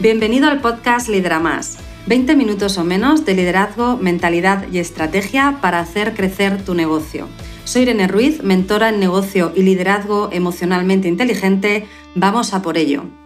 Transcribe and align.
Bienvenido 0.00 0.48
al 0.48 0.62
podcast 0.62 1.10
Lidera 1.10 1.40
Más. 1.40 1.76
20 2.06 2.34
minutos 2.34 2.78
o 2.78 2.84
menos 2.84 3.26
de 3.26 3.34
liderazgo, 3.34 3.98
mentalidad 3.98 4.64
y 4.72 4.78
estrategia 4.78 5.58
para 5.60 5.78
hacer 5.78 6.14
crecer 6.14 6.64
tu 6.64 6.72
negocio. 6.72 7.28
Soy 7.64 7.82
Irene 7.82 8.08
Ruiz, 8.08 8.42
mentora 8.42 8.88
en 8.88 8.98
negocio 8.98 9.52
y 9.54 9.62
liderazgo 9.62 10.30
emocionalmente 10.32 11.06
inteligente. 11.06 11.86
Vamos 12.14 12.54
a 12.54 12.62
por 12.62 12.78
ello. 12.78 13.19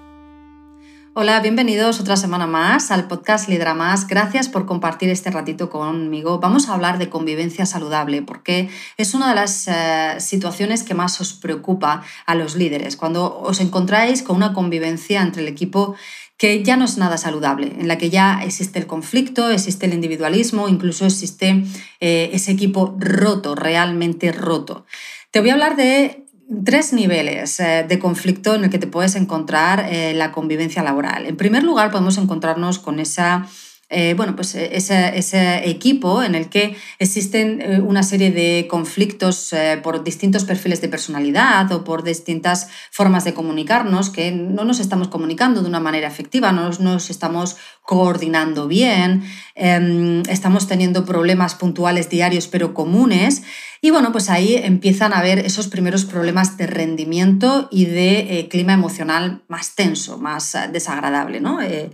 Hola, 1.16 1.38
bienvenidos 1.38 2.00
otra 2.00 2.16
semana 2.16 2.48
más 2.48 2.90
al 2.90 3.06
podcast 3.06 3.48
Lidera 3.48 3.72
Más. 3.72 4.08
Gracias 4.08 4.48
por 4.48 4.66
compartir 4.66 5.10
este 5.10 5.30
ratito 5.30 5.70
conmigo. 5.70 6.40
Vamos 6.40 6.68
a 6.68 6.74
hablar 6.74 6.98
de 6.98 7.08
convivencia 7.08 7.66
saludable 7.66 8.20
porque 8.22 8.68
es 8.96 9.14
una 9.14 9.28
de 9.28 9.36
las 9.36 9.68
eh, 9.68 10.16
situaciones 10.18 10.82
que 10.82 10.94
más 10.94 11.20
os 11.20 11.32
preocupa 11.32 12.02
a 12.26 12.34
los 12.34 12.56
líderes. 12.56 12.96
Cuando 12.96 13.38
os 13.38 13.60
encontráis 13.60 14.24
con 14.24 14.34
una 14.34 14.52
convivencia 14.52 15.22
entre 15.22 15.42
el 15.42 15.48
equipo 15.48 15.94
que 16.36 16.64
ya 16.64 16.76
no 16.76 16.84
es 16.84 16.98
nada 16.98 17.16
saludable, 17.16 17.76
en 17.78 17.86
la 17.86 17.96
que 17.96 18.10
ya 18.10 18.40
existe 18.42 18.80
el 18.80 18.88
conflicto, 18.88 19.50
existe 19.50 19.86
el 19.86 19.94
individualismo, 19.94 20.68
incluso 20.68 21.06
existe 21.06 21.62
eh, 22.00 22.30
ese 22.32 22.50
equipo 22.50 22.96
roto, 22.98 23.54
realmente 23.54 24.32
roto. 24.32 24.84
Te 25.30 25.38
voy 25.38 25.50
a 25.50 25.52
hablar 25.52 25.76
de 25.76 26.23
tres 26.64 26.92
niveles 26.92 27.58
eh, 27.60 27.84
de 27.88 27.98
conflicto 27.98 28.54
en 28.54 28.64
el 28.64 28.70
que 28.70 28.78
te 28.78 28.86
puedes 28.86 29.14
encontrar 29.16 29.86
eh, 29.90 30.14
la 30.14 30.32
convivencia 30.32 30.82
laboral. 30.82 31.26
En 31.26 31.36
primer 31.36 31.62
lugar, 31.62 31.90
podemos 31.90 32.18
encontrarnos 32.18 32.78
con 32.78 33.00
esa 33.00 33.46
eh, 33.94 34.14
bueno, 34.14 34.36
pues 34.36 34.54
ese, 34.54 35.68
equipo 35.68 36.22
en 36.22 36.34
el 36.34 36.48
que 36.48 36.76
existen 36.98 37.82
una 37.86 38.02
serie 38.02 38.30
de 38.30 38.66
conflictos 38.68 39.54
por 39.82 40.04
distintos 40.04 40.44
perfiles 40.44 40.80
de 40.80 40.88
personalidad 40.88 41.70
o 41.72 41.84
por 41.84 42.02
distintas 42.02 42.68
formas 42.90 43.24
de 43.24 43.34
comunicarnos, 43.34 44.10
que 44.10 44.30
no 44.32 44.64
nos 44.64 44.80
estamos 44.80 45.08
comunicando 45.08 45.62
de 45.62 45.68
una 45.68 45.80
manera 45.80 46.08
efectiva, 46.08 46.52
no 46.52 46.70
nos 46.70 47.10
estamos 47.10 47.56
coordinando 47.82 48.66
bien, 48.66 49.22
em, 49.54 50.22
estamos 50.28 50.66
teniendo 50.66 51.04
problemas 51.04 51.54
puntuales 51.54 52.08
diarios 52.08 52.48
pero 52.48 52.74
comunes 52.74 53.42
y 53.84 53.90
bueno, 53.90 54.12
pues 54.12 54.30
ahí 54.30 54.56
empiezan 54.56 55.12
a 55.12 55.18
haber 55.18 55.40
esos 55.40 55.68
primeros 55.68 56.06
problemas 56.06 56.56
de 56.56 56.66
rendimiento 56.66 57.68
y 57.70 57.84
de 57.84 58.38
eh, 58.38 58.48
clima 58.48 58.72
emocional 58.72 59.42
más 59.48 59.74
tenso, 59.74 60.16
más 60.16 60.54
eh, 60.54 60.70
desagradable. 60.72 61.42
¿no? 61.42 61.60
Eh, 61.60 61.90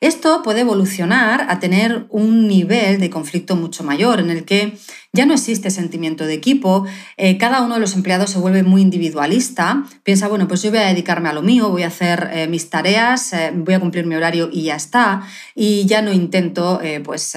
esto 0.00 0.42
puede 0.42 0.60
evolucionar 0.60 1.46
a 1.48 1.60
tener 1.60 2.06
un 2.08 2.48
nivel 2.48 3.00
de 3.00 3.10
conflicto 3.10 3.54
mucho 3.54 3.84
mayor 3.84 4.20
en 4.20 4.30
el 4.30 4.44
que 4.44 4.78
ya 5.12 5.26
no 5.26 5.34
existe 5.34 5.70
sentimiento 5.70 6.24
de 6.24 6.34
equipo, 6.34 6.86
eh, 7.16 7.36
cada 7.36 7.62
uno 7.62 7.74
de 7.74 7.80
los 7.80 7.96
empleados 7.96 8.30
se 8.30 8.38
vuelve 8.38 8.62
muy 8.62 8.80
individualista, 8.80 9.84
piensa, 10.04 10.28
bueno, 10.28 10.46
pues 10.46 10.62
yo 10.62 10.70
voy 10.70 10.78
a 10.78 10.86
dedicarme 10.86 11.28
a 11.28 11.32
lo 11.32 11.42
mío, 11.42 11.68
voy 11.68 11.82
a 11.82 11.88
hacer 11.88 12.30
eh, 12.32 12.46
mis 12.46 12.70
tareas, 12.70 13.32
eh, 13.32 13.50
voy 13.52 13.74
a 13.74 13.80
cumplir 13.80 14.06
mi 14.06 14.14
horario 14.14 14.48
y 14.52 14.62
ya 14.62 14.76
está, 14.76 15.22
y 15.56 15.84
ya 15.86 16.00
no 16.00 16.12
intento 16.12 16.80
pues 17.04 17.36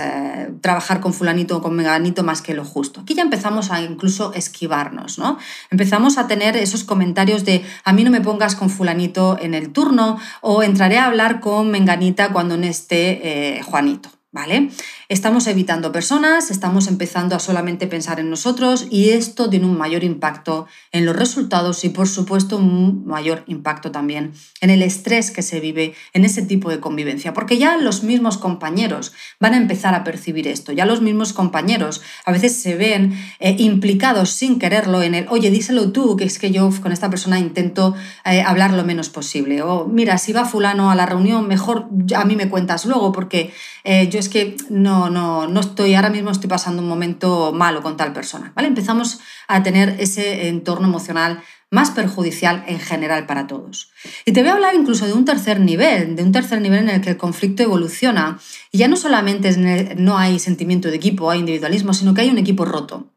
trabajar 0.61 0.99
con 0.99 1.13
fulanito 1.13 1.57
o 1.57 1.61
con 1.61 1.75
meganito 1.75 2.23
más 2.23 2.41
que 2.41 2.53
lo 2.53 2.63
justo. 2.63 3.01
Aquí 3.01 3.13
ya 3.13 3.23
empezamos 3.23 3.71
a 3.71 3.81
incluso 3.81 4.33
esquivarnos, 4.33 5.17
¿no? 5.17 5.37
Empezamos 5.71 6.17
a 6.17 6.27
tener 6.27 6.55
esos 6.55 6.83
comentarios 6.83 7.43
de 7.45 7.63
a 7.83 7.93
mí 7.93 8.03
no 8.03 8.11
me 8.11 8.21
pongas 8.21 8.55
con 8.55 8.69
fulanito 8.69 9.37
en 9.39 9.53
el 9.53 9.71
turno 9.71 10.19
o 10.41 10.63
entraré 10.63 10.97
a 10.97 11.05
hablar 11.05 11.39
con 11.39 11.71
menganita 11.71 12.31
cuando 12.31 12.57
no 12.57 12.65
esté 12.65 13.61
Juanito. 13.65 14.09
¿Vale? 14.33 14.71
Estamos 15.09 15.45
evitando 15.45 15.91
personas, 15.91 16.49
estamos 16.49 16.87
empezando 16.87 17.35
a 17.35 17.39
solamente 17.39 17.85
pensar 17.85 18.19
en 18.19 18.31
nosotros 18.31 18.87
y 18.89 19.09
esto 19.09 19.47
tiene 19.47 19.67
un 19.67 19.77
mayor 19.77 20.03
impacto 20.03 20.65
en 20.91 21.05
los 21.05 21.15
resultados 21.15 21.85
y 21.85 21.89
por 21.89 22.07
supuesto 22.07 22.57
un 22.57 23.05
mayor 23.05 23.43
impacto 23.45 23.91
también 23.91 24.33
en 24.59 24.71
el 24.71 24.81
estrés 24.81 25.29
que 25.29 25.43
se 25.43 25.59
vive 25.59 25.93
en 26.13 26.25
ese 26.25 26.41
tipo 26.41 26.71
de 26.71 26.79
convivencia, 26.79 27.33
porque 27.33 27.59
ya 27.59 27.77
los 27.77 28.01
mismos 28.03 28.39
compañeros 28.39 29.13
van 29.39 29.53
a 29.53 29.57
empezar 29.57 29.93
a 29.93 30.03
percibir 30.03 30.47
esto, 30.47 30.71
ya 30.71 30.85
los 30.85 31.01
mismos 31.01 31.31
compañeros 31.31 32.01
a 32.25 32.31
veces 32.31 32.55
se 32.55 32.75
ven 32.75 33.13
eh, 33.39 33.55
implicados 33.59 34.31
sin 34.31 34.57
quererlo 34.57 35.03
en 35.03 35.13
el, 35.13 35.27
oye, 35.29 35.51
díselo 35.51 35.91
tú, 35.91 36.17
que 36.17 36.23
es 36.23 36.39
que 36.39 36.49
yo 36.49 36.71
con 36.81 36.91
esta 36.91 37.11
persona 37.11 37.37
intento 37.37 37.93
eh, 38.25 38.41
hablar 38.41 38.73
lo 38.73 38.83
menos 38.83 39.09
posible, 39.09 39.61
o 39.61 39.85
mira, 39.85 40.17
si 40.17 40.33
va 40.33 40.45
fulano 40.45 40.89
a 40.89 40.95
la 40.95 41.05
reunión, 41.05 41.47
mejor 41.47 41.87
a 42.15 42.25
mí 42.25 42.35
me 42.35 42.49
cuentas 42.49 42.87
luego 42.87 43.11
porque 43.11 43.53
eh, 43.83 44.09
yo 44.09 44.22
es 44.23 44.29
que 44.29 44.55
no, 44.69 45.09
no, 45.09 45.47
no 45.47 45.59
estoy, 45.59 45.93
ahora 45.95 46.09
mismo 46.09 46.31
estoy 46.31 46.49
pasando 46.49 46.81
un 46.81 46.87
momento 46.87 47.51
malo 47.53 47.83
con 47.83 47.97
tal 47.97 48.13
persona, 48.13 48.53
¿vale? 48.55 48.67
Empezamos 48.67 49.19
a 49.47 49.61
tener 49.63 49.97
ese 49.99 50.47
entorno 50.47 50.87
emocional 50.87 51.43
más 51.69 51.91
perjudicial 51.91 52.63
en 52.67 52.79
general 52.79 53.25
para 53.25 53.47
todos. 53.47 53.91
Y 54.25 54.31
te 54.31 54.41
voy 54.41 54.49
a 54.49 54.53
hablar 54.53 54.75
incluso 54.75 55.05
de 55.05 55.13
un 55.13 55.25
tercer 55.25 55.59
nivel, 55.59 56.15
de 56.15 56.23
un 56.23 56.31
tercer 56.31 56.61
nivel 56.61 56.79
en 56.79 56.89
el 56.89 57.01
que 57.01 57.09
el 57.09 57.17
conflicto 57.17 57.63
evoluciona 57.63 58.39
y 58.71 58.77
ya 58.77 58.87
no 58.87 58.95
solamente 58.95 59.95
no 59.97 60.17
hay 60.17 60.39
sentimiento 60.39 60.89
de 60.89 60.95
equipo, 60.95 61.31
hay 61.31 61.39
individualismo, 61.39 61.93
sino 61.93 62.13
que 62.13 62.21
hay 62.21 62.29
un 62.29 62.37
equipo 62.37 62.63
roto. 62.63 63.11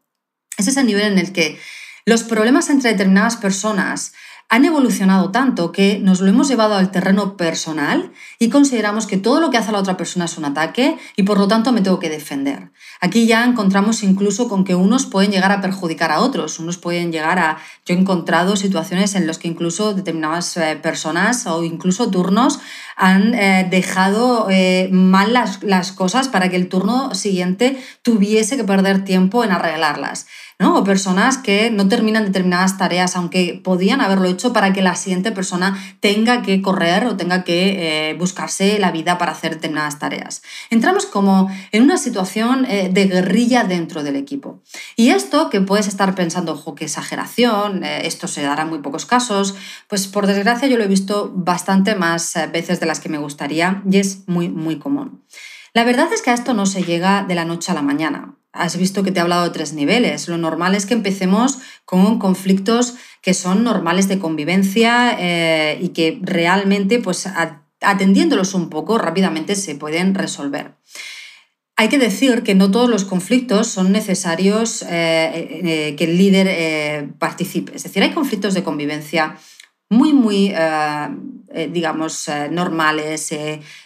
Es 0.57 0.67
ese 0.67 0.83
nivel 0.83 1.13
en 1.13 1.19
el 1.19 1.33
que 1.33 1.59
los 2.05 2.23
problemas 2.23 2.69
entre 2.69 2.91
determinadas 2.91 3.37
personas 3.37 4.13
han 4.49 4.63
evolucionado 4.63 5.31
tanto 5.31 5.71
que 5.73 5.99
nos 5.99 6.21
lo 6.21 6.27
hemos 6.27 6.47
llevado 6.47 6.75
al 6.75 6.91
terreno 6.91 7.35
personal 7.35 8.11
y 8.39 8.49
consideramos 8.49 9.05
que 9.05 9.17
todo 9.17 9.41
lo 9.41 9.49
que 9.49 9.57
hace 9.57 9.73
la 9.73 9.79
otra 9.79 9.97
persona 9.97 10.25
es 10.25 10.37
un 10.37 10.45
ataque 10.45 10.97
y 11.17 11.23
por 11.23 11.37
lo 11.37 11.47
tanto 11.49 11.73
me 11.73 11.81
tengo 11.81 11.99
que 11.99 12.09
defender. 12.09 12.71
Aquí 13.01 13.27
ya 13.27 13.43
encontramos 13.43 14.03
incluso 14.03 14.47
con 14.47 14.63
que 14.63 14.73
unos 14.73 15.05
pueden 15.05 15.31
llegar 15.31 15.51
a 15.51 15.59
perjudicar 15.59 16.11
a 16.11 16.21
otros, 16.21 16.59
unos 16.59 16.77
pueden 16.77 17.11
llegar 17.11 17.39
a... 17.39 17.57
Yo 17.85 17.93
he 17.93 17.97
encontrado 17.97 18.55
situaciones 18.55 19.15
en 19.15 19.27
las 19.27 19.37
que 19.37 19.49
incluso 19.49 19.93
determinadas 19.93 20.55
eh, 20.55 20.79
personas 20.81 21.45
o 21.45 21.63
incluso 21.63 22.09
turnos 22.09 22.59
han 22.95 23.35
eh, 23.35 23.67
dejado 23.69 24.47
eh, 24.49 24.89
mal 24.91 25.33
las, 25.33 25.61
las 25.61 25.91
cosas 25.91 26.29
para 26.29 26.49
que 26.49 26.55
el 26.55 26.69
turno 26.69 27.13
siguiente 27.13 27.83
tuviese 28.01 28.55
que 28.55 28.63
perder 28.63 29.03
tiempo 29.03 29.43
en 29.43 29.51
arreglarlas. 29.51 30.25
O 30.59 30.83
personas 30.83 31.37
que 31.37 31.69
no 31.69 31.87
terminan 31.87 32.25
determinadas 32.25 32.77
tareas, 32.77 33.15
aunque 33.15 33.59
podían 33.63 34.01
haberlo 34.01 34.25
hecho 34.25 34.53
para 34.53 34.73
que 34.73 34.81
la 34.81 34.95
siguiente 34.95 35.31
persona 35.31 35.77
tenga 35.99 36.41
que 36.41 36.61
correr 36.63 37.05
o 37.05 37.15
tenga 37.15 37.43
que 37.43 38.09
eh, 38.09 38.13
buscarse 38.15 38.79
la 38.79 38.91
vida 38.91 39.19
para 39.19 39.33
hacer 39.33 39.55
determinadas 39.55 39.99
tareas. 39.99 40.41
Entramos 40.71 41.05
como 41.05 41.49
en 41.71 41.83
una 41.83 41.97
situación 41.97 42.65
eh, 42.65 42.89
de 42.91 43.05
guerrilla 43.05 43.63
dentro 43.63 44.01
del 44.03 44.15
equipo. 44.15 44.61
Y 44.95 45.09
esto 45.09 45.49
que 45.51 45.61
puedes 45.61 45.87
estar 45.87 46.15
pensando, 46.15 46.53
ojo, 46.53 46.73
qué 46.73 46.85
exageración, 46.85 47.83
eh, 47.83 48.07
esto 48.07 48.27
se 48.27 48.41
dará 48.41 48.63
en 48.63 48.69
muy 48.69 48.79
pocos 48.79 49.05
casos, 49.05 49.55
pues 49.87 50.07
por 50.07 50.25
desgracia 50.25 50.67
yo 50.67 50.77
lo 50.77 50.83
he 50.83 50.87
visto 50.87 51.31
bastante 51.35 51.95
más 51.95 52.33
veces 52.51 52.79
de 52.79 52.85
las 52.85 52.99
que 52.99 53.09
me 53.09 53.17
gustaría 53.19 53.83
y 53.89 53.97
es 53.97 54.27
muy, 54.27 54.49
muy 54.49 54.79
común. 54.79 55.23
La 55.73 55.83
verdad 55.83 56.07
es 56.13 56.21
que 56.23 56.31
a 56.31 56.33
esto 56.33 56.53
no 56.53 56.65
se 56.65 56.83
llega 56.83 57.23
de 57.23 57.35
la 57.35 57.45
noche 57.45 57.71
a 57.71 57.75
la 57.75 57.83
mañana. 57.83 58.36
Has 58.57 58.77
visto 58.77 59.03
que 59.03 59.11
te 59.11 59.19
he 59.19 59.21
hablado 59.21 59.43
de 59.43 59.51
tres 59.51 59.73
niveles. 59.73 60.27
Lo 60.27 60.37
normal 60.37 60.75
es 60.75 60.85
que 60.85 60.93
empecemos 60.93 61.59
con 61.85 62.19
conflictos 62.19 62.95
que 63.21 63.33
son 63.33 63.63
normales 63.63 64.07
de 64.07 64.19
convivencia 64.19 65.15
eh, 65.19 65.77
y 65.81 65.89
que 65.89 66.19
realmente, 66.21 66.99
pues 66.99 67.29
atendiéndolos 67.81 68.53
un 68.53 68.69
poco, 68.69 68.97
rápidamente 68.97 69.55
se 69.55 69.75
pueden 69.75 70.15
resolver. 70.15 70.75
Hay 71.75 71.89
que 71.89 71.99
decir 71.99 72.41
que 72.43 72.55
no 72.55 72.71
todos 72.71 72.89
los 72.89 73.05
conflictos 73.05 73.67
son 73.67 73.91
necesarios 73.91 74.81
eh, 74.83 75.61
eh, 75.63 75.95
que 75.95 76.05
el 76.05 76.17
líder 76.17 77.13
participe. 77.19 77.75
Es 77.75 77.83
decir, 77.83 78.01
hay 78.01 78.11
conflictos 78.11 78.53
de 78.53 78.63
convivencia 78.63 79.37
muy, 79.89 80.13
muy, 80.13 80.53
eh, 81.49 81.63
eh, 81.63 81.69
digamos, 81.71 82.27
eh, 82.27 82.49
normales 82.51 83.33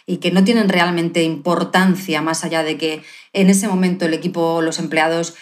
y 0.05 0.17
que 0.17 0.31
no 0.31 0.43
tienen 0.43 0.69
realmente 0.69 1.23
importancia 1.23 2.21
más 2.21 2.43
allá 2.43 2.63
de 2.63 2.77
que 2.77 3.03
en 3.33 3.49
ese 3.49 3.67
momento 3.67 4.05
el 4.05 4.13
equipo, 4.13 4.61
los 4.61 4.79
empleados 4.79 5.35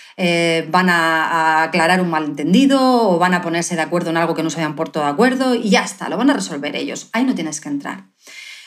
van 0.68 0.90
a, 0.90 1.64
aclarar 1.64 2.02
un 2.02 2.10
malentendido 2.10 3.10
o 3.10 3.18
van 3.18 3.34
a 3.34 3.42
ponerse 3.42 3.76
de 3.76 3.82
acuerdo 3.82 4.10
en 4.10 4.18
algo 4.18 4.36
que 4.36 4.44
no 4.44 4.50
se 4.50 4.60
hayan 4.60 4.76
puesto 4.76 5.00
de 5.00 5.08
acuerdo 5.08 5.56
y 5.56 5.70
ya 5.70 5.84
está, 5.84 6.10
lo 6.10 6.18
van 6.18 6.30
a 6.30 6.34
resolver 6.34 6.76
ellos. 6.76 7.10
Ahí 7.14 7.24
no 7.24 7.36
tienes 7.36 7.62
que 7.62 7.70
entrar. 7.70 8.06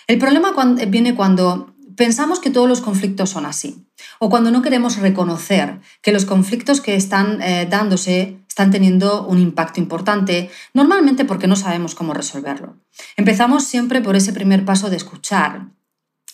El 0.06 0.18
problema 0.18 0.52
viene 0.88 1.14
cuando 1.14 1.74
pensamos 1.96 2.40
que 2.40 2.50
todos 2.50 2.68
los 2.68 2.80
conflictos 2.80 3.30
son 3.30 3.46
así 3.46 3.86
o 4.18 4.28
cuando 4.28 4.50
no 4.50 4.62
queremos 4.62 4.96
reconocer 4.96 5.78
que 6.00 6.12
los 6.12 6.24
conflictos 6.24 6.80
que 6.80 6.96
están 6.96 7.38
dándose 7.70 8.38
están 8.52 8.70
teniendo 8.70 9.26
un 9.26 9.38
impacto 9.38 9.80
importante, 9.80 10.50
normalmente 10.74 11.24
porque 11.24 11.46
no 11.46 11.56
sabemos 11.56 11.94
cómo 11.94 12.12
resolverlo. 12.12 12.76
Empezamos 13.16 13.64
siempre 13.64 14.02
por 14.02 14.14
ese 14.14 14.34
primer 14.34 14.66
paso 14.66 14.90
de 14.90 14.96
escuchar, 14.96 15.68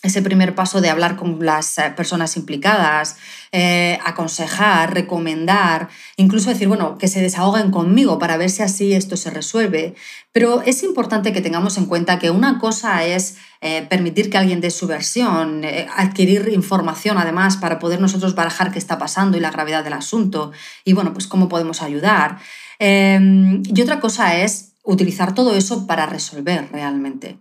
ese 0.01 0.21
primer 0.21 0.55
paso 0.55 0.79
de 0.79 0.89
hablar 0.89 1.17
con 1.17 1.45
las 1.45 1.77
eh, 1.77 1.91
personas 1.95 2.37
implicadas, 2.37 3.17
eh, 3.51 3.99
aconsejar, 4.05 4.93
recomendar, 4.93 5.89
incluso 6.15 6.49
decir, 6.49 6.69
bueno, 6.69 6.97
que 6.97 7.09
se 7.09 7.21
desahoguen 7.21 7.69
conmigo 7.69 8.17
para 8.17 8.37
ver 8.37 8.49
si 8.49 8.63
así 8.63 8.93
esto 8.93 9.17
se 9.17 9.29
resuelve. 9.29 9.95
Pero 10.31 10.61
es 10.61 10.83
importante 10.83 11.33
que 11.33 11.41
tengamos 11.41 11.77
en 11.77 11.85
cuenta 11.85 12.17
que 12.17 12.29
una 12.29 12.59
cosa 12.59 13.03
es 13.03 13.37
eh, 13.61 13.85
permitir 13.89 14.29
que 14.29 14.37
alguien 14.37 14.61
dé 14.61 14.71
su 14.71 14.87
versión, 14.87 15.63
adquirir 15.97 16.49
información 16.53 17.17
además 17.17 17.57
para 17.57 17.79
poder 17.79 17.99
nosotros 17.99 18.35
barajar 18.35 18.71
qué 18.71 18.79
está 18.79 18.97
pasando 18.97 19.37
y 19.37 19.41
la 19.41 19.51
gravedad 19.51 19.83
del 19.83 19.93
asunto 19.93 20.53
y, 20.85 20.93
bueno, 20.93 21.11
pues 21.13 21.27
cómo 21.27 21.49
podemos 21.49 21.81
ayudar. 21.81 22.37
y 22.79 23.81
otra 23.81 23.99
cosa 23.99 24.37
es 24.37 24.69
utilizar 24.83 25.35
todo 25.35 25.55
eso 25.55 25.85
para 25.87 26.05
resolver 26.05 26.69
realmente. 26.71 27.37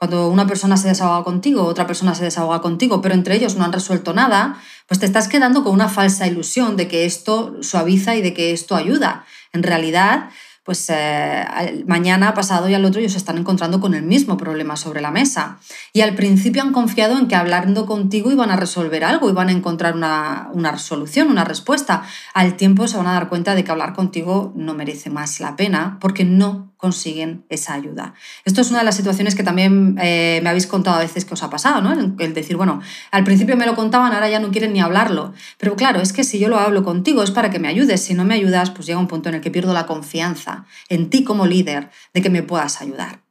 Cuando 0.00 0.30
una 0.30 0.46
persona 0.46 0.78
se 0.78 0.88
desahoga 0.88 1.24
contigo, 1.24 1.62
otra 1.66 1.86
persona 1.86 2.14
se 2.14 2.24
desahoga 2.24 2.62
contigo, 2.62 3.02
pero 3.02 3.14
entre 3.14 3.34
ellos 3.34 3.56
no 3.56 3.66
han 3.66 3.72
resuelto 3.74 4.14
nada, 4.14 4.56
pues 4.86 4.98
te 4.98 5.04
estás 5.04 5.28
quedando 5.28 5.62
con 5.62 5.74
una 5.74 5.90
falsa 5.90 6.26
ilusión 6.26 6.78
de 6.78 6.88
que 6.88 7.04
esto 7.04 7.58
suaviza 7.60 8.16
y 8.16 8.22
de 8.22 8.32
que 8.32 8.52
esto 8.52 8.76
ayuda. 8.76 9.26
En 9.52 9.62
realidad, 9.62 10.30
pues 10.64 10.88
eh, 10.88 11.84
mañana, 11.86 12.32
pasado 12.32 12.70
y 12.70 12.72
al 12.72 12.86
otro 12.86 13.00
ellos 13.00 13.12
se 13.12 13.18
están 13.18 13.36
encontrando 13.36 13.78
con 13.78 13.92
el 13.92 14.02
mismo 14.02 14.38
problema 14.38 14.76
sobre 14.76 15.02
la 15.02 15.10
mesa. 15.10 15.58
Y 15.92 16.00
al 16.00 16.14
principio 16.14 16.62
han 16.62 16.72
confiado 16.72 17.18
en 17.18 17.28
que 17.28 17.34
hablando 17.34 17.84
contigo 17.84 18.32
iban 18.32 18.50
a 18.50 18.56
resolver 18.56 19.04
algo, 19.04 19.28
iban 19.28 19.50
a 19.50 19.52
encontrar 19.52 19.94
una, 19.94 20.48
una 20.54 20.78
solución, 20.78 21.28
una 21.28 21.44
respuesta. 21.44 22.04
Al 22.32 22.56
tiempo 22.56 22.88
se 22.88 22.96
van 22.96 23.06
a 23.06 23.12
dar 23.12 23.28
cuenta 23.28 23.54
de 23.54 23.64
que 23.64 23.70
hablar 23.70 23.92
contigo 23.92 24.54
no 24.56 24.72
merece 24.72 25.10
más 25.10 25.40
la 25.40 25.56
pena 25.56 25.98
porque 26.00 26.24
no 26.24 26.69
consiguen 26.80 27.44
esa 27.50 27.74
ayuda. 27.74 28.14
Esto 28.44 28.62
es 28.62 28.70
una 28.70 28.78
de 28.78 28.86
las 28.86 28.96
situaciones 28.96 29.34
que 29.34 29.42
también 29.42 29.96
eh, 30.00 30.40
me 30.42 30.48
habéis 30.48 30.66
contado 30.66 30.96
a 30.96 31.00
veces 31.00 31.24
que 31.24 31.34
os 31.34 31.42
ha 31.42 31.50
pasado, 31.50 31.82
¿no? 31.82 31.92
El, 32.18 32.34
decir, 32.34 32.56
bueno, 32.56 32.80
al 33.10 33.22
principio 33.22 33.56
me 33.56 33.66
lo 33.66 33.76
contaban, 33.76 34.12
ahora 34.12 34.30
ya 34.30 34.40
no 34.40 34.50
quieren 34.50 34.72
ni 34.72 34.80
hablarlo. 34.80 35.34
Pero 35.58 35.76
claro, 35.76 36.00
es 36.00 36.12
que 36.12 36.24
si 36.24 36.38
yo 36.38 36.48
lo 36.48 36.58
hablo 36.58 36.82
contigo 36.82 37.22
es 37.22 37.30
para 37.30 37.50
que 37.50 37.58
me 37.58 37.68
ayudes. 37.68 38.00
Si 38.02 38.14
no 38.14 38.24
me 38.24 38.34
ayudas, 38.34 38.70
pues 38.70 38.86
llega 38.86 38.98
un 38.98 39.08
punto 39.08 39.28
en 39.28 39.36
el 39.36 39.40
que 39.42 39.50
pierdo 39.50 39.74
la 39.74 39.86
confianza 39.86 40.64
en 40.88 41.10
ti 41.10 41.22
como 41.22 41.46
líder 41.46 41.90
de 42.14 42.22
que 42.22 42.30
me 42.30 42.42
puedas 42.42 42.80
ayudar 42.80 43.29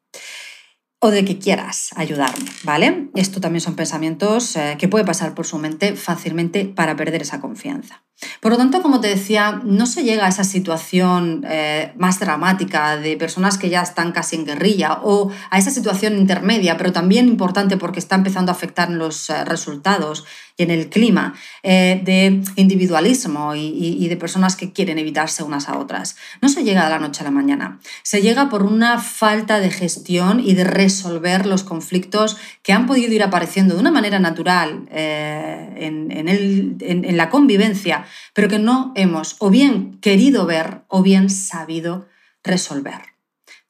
o 0.99 1.11
de 1.11 1.23
que 1.23 1.39
quieras 1.39 1.91
ayudarme, 1.95 2.51
¿vale? 2.63 3.09
Esto 3.15 3.39
también 3.39 3.61
son 3.61 3.75
pensamientos 3.75 4.55
eh, 4.57 4.75
que 4.77 4.89
puede 4.89 5.05
pasar 5.05 5.33
por 5.33 5.45
su 5.45 5.57
mente 5.57 5.95
fácilmente 5.95 6.65
para 6.65 6.97
perder 6.97 7.21
esa 7.21 7.39
confianza. 7.39 8.03
Por 8.41 8.51
lo 8.51 8.57
tanto, 8.57 8.81
como 8.81 8.99
te 8.99 9.07
decía, 9.07 9.61
no 9.63 9.85
se 9.85 10.03
llega 10.03 10.25
a 10.25 10.29
esa 10.29 10.43
situación 10.43 11.45
eh, 11.47 11.93
más 11.97 12.19
dramática 12.19 12.97
de 12.97 13.15
personas 13.15 13.57
que 13.57 13.69
ya 13.69 13.81
están 13.81 14.11
casi 14.11 14.35
en 14.35 14.45
guerrilla 14.45 14.99
o 15.03 15.31
a 15.49 15.57
esa 15.57 15.71
situación 15.71 16.17
intermedia, 16.17 16.75
pero 16.77 16.91
también 16.91 17.29
importante 17.29 17.77
porque 17.77 17.99
está 17.99 18.15
empezando 18.15 18.51
a 18.51 18.55
afectar 18.55 18.89
los 18.89 19.29
eh, 19.29 19.45
resultados 19.45 20.25
y 20.59 20.63
en 20.63 20.71
el 20.71 20.89
clima 20.89 21.33
eh, 21.63 22.01
de 22.03 22.43
individualismo 22.55 23.55
y, 23.55 24.07
de 24.07 24.17
personas 24.17 24.55
que 24.55 24.71
quieren 24.71 24.99
evitarse 24.99 25.43
unas 25.43 25.69
a 25.69 25.77
otras. 25.77 26.15
No 26.41 26.49
se 26.49 26.63
llega 26.63 26.83
de 26.83 26.89
la 26.89 26.99
noche 26.99 27.21
a 27.21 27.23
la 27.23 27.31
mañana, 27.31 27.79
se 28.03 28.21
llega 28.21 28.49
por 28.49 28.63
una 28.63 28.99
falta 28.99 29.59
de 29.59 29.71
gestión 29.71 30.39
y 30.39 30.53
de 30.53 30.63
resolver 30.63 31.45
los 31.45 31.63
conflictos 31.63 32.37
que 32.63 32.73
han 32.73 32.85
podido 32.85 33.13
ir 33.13 33.23
apareciendo 33.23 33.75
de 33.75 33.81
una 33.81 33.91
manera 33.91 34.19
natural 34.19 34.87
en, 34.91 36.11
en 36.11 37.17
la 37.17 37.29
convivencia 37.29 38.05
pero 38.33 38.47
que 38.47 38.59
no 38.59 38.91
hemos 38.95 39.35
o 39.39 39.49
bien 39.49 39.99
querido 39.99 40.45
ver 40.45 40.83
o 40.87 41.01
bien 41.01 41.29
sabido 41.29 42.07
resolver. 42.43 43.01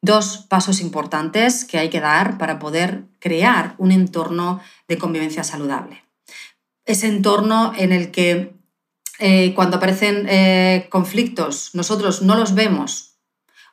Dos 0.01 0.45
pasos 0.49 0.81
importantes 0.81 1.65
que 1.65 1.77
hay 1.77 1.89
que 1.89 1.99
dar 1.99 2.37
para 2.37 2.59
poder 2.59 3.03
crear 3.19 3.75
un 3.77 3.91
entorno 3.91 4.61
de 4.87 4.97
convivencia 4.97 5.43
saludable. 5.43 6.03
Ese 6.89 7.05
entorno 7.05 7.71
en 7.77 7.91
el 7.91 8.09
que 8.09 8.57
eh, 9.19 9.53
cuando 9.53 9.77
aparecen 9.77 10.25
eh, 10.27 10.87
conflictos 10.89 11.69
nosotros 11.75 12.23
no 12.23 12.35
los 12.35 12.55
vemos, 12.55 13.19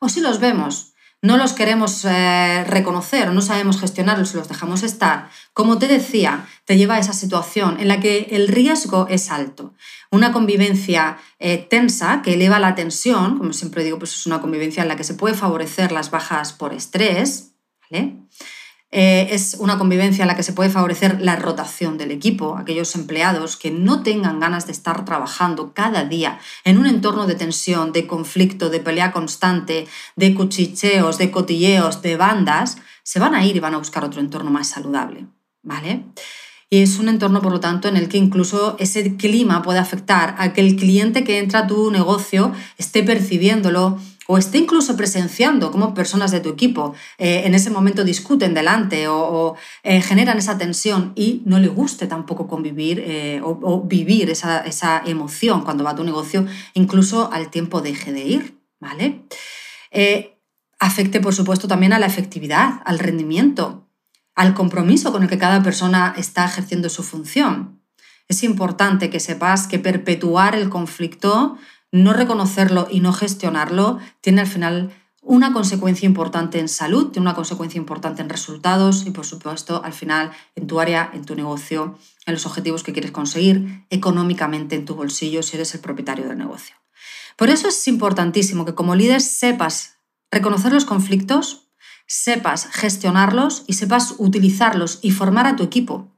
o 0.01 0.11
si 0.11 0.21
los 0.21 0.39
vemos, 0.39 0.93
no 1.23 1.39
los 1.39 1.55
queremos 1.55 2.05
eh, 2.05 2.65
reconocer 2.65 3.33
no 3.33 3.41
sabemos 3.41 3.81
gestionarlos 3.81 4.35
y 4.35 4.37
los 4.37 4.49
dejamos 4.49 4.83
estar, 4.83 5.31
como 5.55 5.79
te 5.79 5.89
decía, 5.89 6.47
te 6.67 6.77
lleva 6.77 6.97
a 6.97 6.99
esa 6.99 7.15
situación 7.15 7.81
en 7.81 7.89
la 7.89 8.01
que 8.01 8.29
el 8.33 8.49
riesgo 8.49 9.07
es 9.09 9.31
alto. 9.31 9.73
Una 10.11 10.31
convivencia 10.31 11.17
eh, 11.39 11.57
tensa 11.57 12.21
que 12.21 12.35
eleva 12.35 12.61
la 12.61 12.75
tensión, 12.75 13.39
como 13.39 13.55
siempre 13.55 13.83
digo, 13.83 13.99
pues 13.99 14.13
es 14.13 14.27
una 14.27 14.43
convivencia 14.43 14.83
en 14.83 14.89
la 14.89 14.97
que 14.97 15.05
se 15.05 15.15
puede 15.15 15.35
favorecer 15.35 15.91
las 15.91 16.11
bajas 16.11 16.53
por 16.53 16.75
estrés. 16.75 17.55
Eh, 18.93 19.29
es 19.33 19.57
una 19.59 19.79
convivencia 19.79 20.23
en 20.23 20.29
la 20.29 20.37
que 20.37 20.45
se 20.45 20.53
puede 20.53 20.71
favorecer 20.71 21.21
la 21.21 21.37
rotación 21.37 21.99
del 21.99 22.13
equipo, 22.13 22.57
aquellos 22.57 22.95
empleados 22.95 23.57
que 23.57 23.73
no 23.73 24.03
tengan 24.03 24.39
ganas 24.39 24.67
de 24.67 24.73
estar 24.73 25.05
trabajando 25.05 25.73
cada 25.75 26.05
día 26.05 26.39
en 26.65 26.79
un 26.79 26.87
entorno 26.87 27.27
de 27.27 27.35
tensión, 27.35 27.93
de 27.93 28.07
conflicto, 28.07 28.71
de 28.71 28.81
pelea 28.81 29.11
constante, 29.11 29.89
de 30.15 30.35
cuchicheos, 30.35 31.19
de 31.19 31.31
cotilleos, 31.33 32.01
de 32.01 32.17
bandas, 32.17 32.79
se 33.03 33.19
van 33.19 33.35
a 33.35 33.45
ir 33.45 33.57
y 33.57 33.61
van 33.61 33.75
a 33.75 33.79
buscar 33.79 34.05
otro 34.05 34.21
entorno 34.21 34.51
más 34.51 34.69
saludable, 34.69 35.27
¿vale? 35.63 36.05
Y 36.71 36.79
es 36.79 36.99
un 36.99 37.09
entorno, 37.09 37.41
por 37.41 37.53
lo 37.53 37.61
tanto, 37.61 37.89
en 37.89 37.97
el 37.97 38.09
que 38.09 38.19
incluso 38.19 38.77
ese 38.81 39.17
clima 39.17 39.63
puede 39.63 39.79
afectar 39.79 40.35
a 40.39 40.53
que 40.53 40.61
el 40.61 40.75
cliente 40.77 41.23
que 41.23 41.39
entra 41.39 41.61
a 41.61 41.67
tu 41.69 41.91
negocio 41.93 42.53
esté 42.79 43.05
percibiéndolo, 43.05 43.99
o 44.27 44.39
esté 44.39 44.59
incluso 44.59 44.97
presenciando 44.97 45.71
cómo 45.71 45.95
personas 45.95 46.31
de 46.31 46.41
tu 46.41 46.51
equipo 46.51 46.95
eh, 47.19 47.43
en 47.45 47.55
ese 47.55 47.71
momento 47.71 48.05
discuten 48.05 48.55
delante 48.55 49.09
o, 49.09 49.57
eh, 49.83 50.03
generan 50.03 50.39
esa 50.39 50.59
tensión 50.59 51.13
y 51.15 51.43
no 51.45 51.59
le 51.59 51.69
guste 51.69 52.07
tampoco 52.07 52.47
convivir 52.47 53.01
eh, 53.05 53.41
o, 53.43 53.83
vivir 53.83 54.31
esa, 54.31 54.61
esa, 54.61 55.03
emoción 55.07 55.63
cuando 55.63 55.85
va 55.85 55.91
a 55.91 55.95
tu 55.95 56.05
negocio, 56.05 56.47
incluso 56.75 57.31
al 57.33 57.51
tiempo 57.51 57.81
deje 57.81 58.13
de 58.13 58.25
ir, 58.25 58.59
¿vale? 58.81 59.23
afecte, 60.79 61.21
por 61.21 61.35
supuesto, 61.35 61.69
también 61.69 61.95
a 61.95 61.99
la 61.99 62.07
efectividad, 62.07 62.83
al 62.85 62.99
rendimiento, 62.99 63.89
al 64.35 64.53
compromiso 64.53 65.11
con 65.11 65.23
el 65.23 65.29
que 65.29 65.39
cada 65.39 65.63
persona 65.63 66.15
está 66.19 66.45
ejerciendo 66.45 66.91
su 66.91 67.03
función. 67.03 67.81
Es 68.29 68.43
importante 68.43 69.09
que 69.09 69.21
sepas 69.21 69.67
que 69.67 69.79
perpetuar 69.79 70.55
el 70.55 70.69
conflicto 70.69 71.57
no 72.03 72.13
reconocerlo 72.13 72.89
y 72.91 73.01
no 73.01 73.13
gestionarlo 73.13 73.99
tiene 74.21 74.43
al 74.43 74.47
final 74.47 74.93
una 75.23 75.53
consecuencia 75.53 76.07
importante 76.07 76.61
en 76.61 76.69
salud, 76.69 77.11
tiene 77.11 77.27
una 77.27 77.35
consecuencia 77.35 77.79
importante 77.79 78.23
en 78.23 78.29
resultados 78.29 79.07
y 79.07 79.11
por 79.11 79.27
supuesto 79.27 79.83
al 79.85 79.93
final 79.93 80.31
en 80.55 80.69
tu 80.69 80.79
área, 80.79 81.11
en 81.15 81.25
tu 81.25 81.35
negocio, 81.35 81.99
en 82.27 82.35
los 82.35 82.47
objetivos 82.47 82.85
que 82.85 82.93
quieres 82.93 83.11
conseguir 83.11 83.85
económicamente 83.91 84.77
en 84.77 84.85
tu 84.85 84.95
bolsillo 84.95 85.43
si 85.43 85.57
eres 85.57 85.75
el 85.75 85.81
propietario 85.81 86.29
del 86.29 86.39
negocio. 86.39 86.77
Por 87.37 87.51
eso 87.51 87.69
es 87.69 87.89
importantísimo 87.89 88.65
que 88.65 88.75
como 88.75 88.95
líder 88.95 89.21
sepas 89.21 89.99
reconocer 90.31 90.73
los 90.73 90.85
conflictos, 90.85 91.69
sepas 92.07 92.69
gestionarlos 92.71 93.65
y 93.67 93.73
sepas 93.73 94.15
utilizarlos 94.19 95.01
y 95.03 95.11
formar 95.11 95.47
a 95.47 95.57
tu 95.57 95.65
equipo 95.65 96.16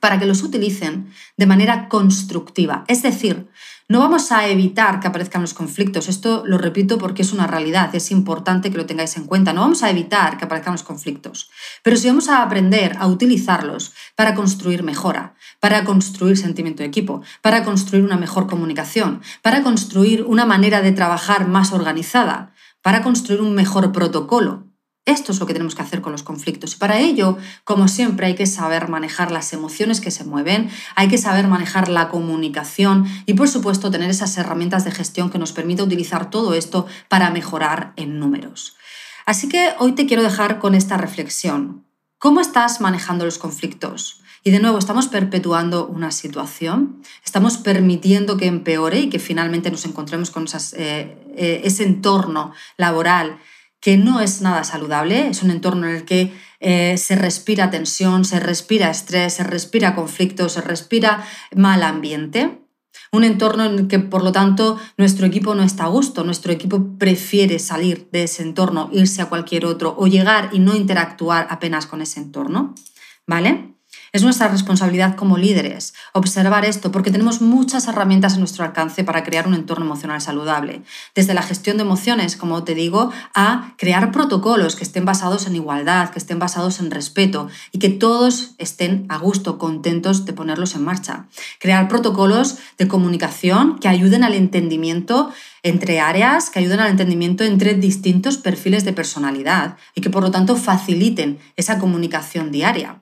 para 0.00 0.18
que 0.18 0.26
los 0.26 0.42
utilicen 0.42 1.12
de 1.36 1.46
manera 1.46 1.88
constructiva. 1.88 2.84
Es 2.88 3.02
decir, 3.02 3.48
no 3.90 3.98
vamos 3.98 4.30
a 4.30 4.46
evitar 4.46 5.00
que 5.00 5.08
aparezcan 5.08 5.42
los 5.42 5.52
conflictos, 5.52 6.08
esto 6.08 6.44
lo 6.46 6.58
repito 6.58 6.96
porque 6.96 7.22
es 7.22 7.32
una 7.32 7.48
realidad, 7.48 7.92
es 7.92 8.12
importante 8.12 8.70
que 8.70 8.78
lo 8.78 8.86
tengáis 8.86 9.16
en 9.16 9.24
cuenta, 9.24 9.52
no 9.52 9.62
vamos 9.62 9.82
a 9.82 9.90
evitar 9.90 10.38
que 10.38 10.44
aparezcan 10.44 10.74
los 10.74 10.84
conflictos, 10.84 11.50
pero 11.82 11.96
sí 11.96 12.06
vamos 12.06 12.28
a 12.28 12.42
aprender 12.42 12.96
a 13.00 13.08
utilizarlos 13.08 13.92
para 14.14 14.36
construir 14.36 14.84
mejora, 14.84 15.34
para 15.58 15.82
construir 15.84 16.36
sentimiento 16.38 16.84
de 16.84 16.88
equipo, 16.88 17.22
para 17.42 17.64
construir 17.64 18.04
una 18.04 18.16
mejor 18.16 18.46
comunicación, 18.46 19.22
para 19.42 19.64
construir 19.64 20.22
una 20.22 20.46
manera 20.46 20.82
de 20.82 20.92
trabajar 20.92 21.48
más 21.48 21.72
organizada, 21.72 22.54
para 22.82 23.02
construir 23.02 23.40
un 23.40 23.56
mejor 23.56 23.90
protocolo, 23.90 24.69
esto 25.06 25.32
es 25.32 25.40
lo 25.40 25.46
que 25.46 25.52
tenemos 25.52 25.74
que 25.74 25.82
hacer 25.82 26.00
con 26.00 26.12
los 26.12 26.22
conflictos. 26.22 26.74
Y 26.74 26.76
para 26.78 26.98
ello, 26.98 27.38
como 27.64 27.88
siempre, 27.88 28.26
hay 28.26 28.34
que 28.34 28.46
saber 28.46 28.88
manejar 28.88 29.32
las 29.32 29.52
emociones 29.52 30.00
que 30.00 30.10
se 30.10 30.24
mueven, 30.24 30.70
hay 30.94 31.08
que 31.08 31.18
saber 31.18 31.48
manejar 31.48 31.88
la 31.88 32.08
comunicación 32.08 33.06
y, 33.26 33.34
por 33.34 33.48
supuesto, 33.48 33.90
tener 33.90 34.10
esas 34.10 34.36
herramientas 34.36 34.84
de 34.84 34.90
gestión 34.90 35.30
que 35.30 35.38
nos 35.38 35.52
permita 35.52 35.82
utilizar 35.82 36.30
todo 36.30 36.54
esto 36.54 36.86
para 37.08 37.30
mejorar 37.30 37.92
en 37.96 38.18
números. 38.18 38.76
Así 39.26 39.48
que 39.48 39.74
hoy 39.78 39.92
te 39.92 40.06
quiero 40.06 40.22
dejar 40.22 40.58
con 40.58 40.74
esta 40.74 40.96
reflexión. 40.96 41.86
¿Cómo 42.18 42.40
estás 42.40 42.80
manejando 42.80 43.24
los 43.24 43.38
conflictos? 43.38 44.20
Y 44.42 44.50
de 44.50 44.58
nuevo, 44.58 44.78
¿estamos 44.78 45.08
perpetuando 45.08 45.86
una 45.86 46.10
situación? 46.10 47.02
¿Estamos 47.24 47.58
permitiendo 47.58 48.36
que 48.36 48.46
empeore 48.46 49.00
y 49.00 49.10
que 49.10 49.18
finalmente 49.18 49.70
nos 49.70 49.84
encontremos 49.84 50.30
con 50.30 50.46
eh, 50.46 51.16
eh, 51.36 51.60
ese 51.64 51.84
entorno 51.84 52.52
laboral 52.78 53.38
que 53.80 53.96
no 53.96 54.20
es 54.20 54.42
nada 54.42 54.64
saludable, 54.64 55.28
es 55.28 55.42
un 55.42 55.50
entorno 55.50 55.88
en 55.88 55.96
el 55.96 56.04
que 56.04 56.32
eh, 56.60 56.96
se 56.98 57.16
respira 57.16 57.70
tensión, 57.70 58.24
se 58.24 58.38
respira 58.38 58.90
estrés, 58.90 59.34
se 59.34 59.44
respira 59.44 59.94
conflicto, 59.94 60.48
se 60.48 60.60
respira 60.60 61.26
mal 61.54 61.82
ambiente. 61.82 62.58
Un 63.12 63.24
entorno 63.24 63.64
en 63.64 63.78
el 63.78 63.88
que, 63.88 63.98
por 63.98 64.22
lo 64.22 64.30
tanto, 64.30 64.78
nuestro 64.96 65.26
equipo 65.26 65.54
no 65.54 65.62
está 65.62 65.84
a 65.84 65.88
gusto, 65.88 66.22
nuestro 66.22 66.52
equipo 66.52 66.98
prefiere 66.98 67.58
salir 67.58 68.08
de 68.12 68.24
ese 68.24 68.42
entorno, 68.42 68.88
irse 68.92 69.22
a 69.22 69.26
cualquier 69.26 69.64
otro 69.64 69.94
o 69.98 70.06
llegar 70.06 70.50
y 70.52 70.58
no 70.60 70.76
interactuar 70.76 71.48
apenas 71.50 71.86
con 71.86 72.02
ese 72.02 72.20
entorno. 72.20 72.74
¿Vale? 73.26 73.74
Es 74.12 74.22
nuestra 74.22 74.48
responsabilidad 74.48 75.14
como 75.14 75.38
líderes 75.38 75.94
observar 76.12 76.64
esto 76.64 76.90
porque 76.90 77.10
tenemos 77.10 77.40
muchas 77.40 77.86
herramientas 77.86 78.34
a 78.34 78.38
nuestro 78.38 78.64
alcance 78.64 79.04
para 79.04 79.22
crear 79.22 79.46
un 79.46 79.54
entorno 79.54 79.84
emocional 79.84 80.20
saludable. 80.20 80.82
Desde 81.14 81.34
la 81.34 81.42
gestión 81.42 81.76
de 81.76 81.82
emociones, 81.82 82.36
como 82.36 82.64
te 82.64 82.74
digo, 82.74 83.12
a 83.34 83.74
crear 83.76 84.10
protocolos 84.12 84.76
que 84.76 84.84
estén 84.84 85.04
basados 85.04 85.46
en 85.46 85.56
igualdad, 85.56 86.10
que 86.10 86.18
estén 86.18 86.38
basados 86.38 86.80
en 86.80 86.90
respeto 86.90 87.48
y 87.72 87.78
que 87.78 87.88
todos 87.88 88.54
estén 88.58 89.06
a 89.08 89.18
gusto, 89.18 89.58
contentos 89.58 90.24
de 90.24 90.32
ponerlos 90.32 90.74
en 90.74 90.84
marcha. 90.84 91.26
Crear 91.58 91.88
protocolos 91.88 92.58
de 92.78 92.88
comunicación 92.88 93.78
que 93.78 93.88
ayuden 93.88 94.24
al 94.24 94.34
entendimiento 94.34 95.30
entre 95.62 96.00
áreas, 96.00 96.50
que 96.50 96.58
ayuden 96.58 96.80
al 96.80 96.90
entendimiento 96.90 97.44
entre 97.44 97.74
distintos 97.74 98.38
perfiles 98.38 98.84
de 98.84 98.92
personalidad 98.92 99.76
y 99.94 100.00
que 100.00 100.10
por 100.10 100.22
lo 100.22 100.30
tanto 100.30 100.56
faciliten 100.56 101.38
esa 101.56 101.78
comunicación 101.78 102.50
diaria. 102.50 103.00